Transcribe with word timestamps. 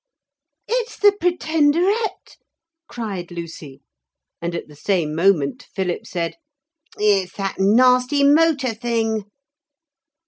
'It's 0.67 0.97
the 0.97 1.11
Pretenderette,' 1.21 2.37
cried 2.87 3.29
Lucy, 3.29 3.83
and 4.41 4.55
at 4.55 4.67
the 4.67 4.75
same 4.75 5.13
moment 5.13 5.67
Philip 5.75 6.07
said, 6.07 6.37
'It's 6.97 7.33
that 7.33 7.59
nasty 7.59 8.23
motor 8.23 8.73
thing.' 8.73 9.25